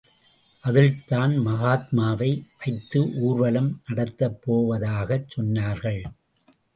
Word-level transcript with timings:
அதில்தான் 0.63 1.33
மகாத்மாவை 1.37 2.29
வைத்து 2.59 3.01
ஊர்வலம் 3.19 3.69
நடத்தப்போவதாகச் 3.89 5.29
சொன்னார்கள். 5.35 6.01